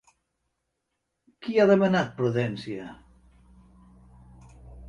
Qui 1.47 1.59
ha 1.63 1.67
demanat 1.73 2.09
prudència? 2.21 2.89